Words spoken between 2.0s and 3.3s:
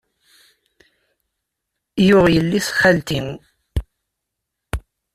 Yuɣ yelli-s n xalti.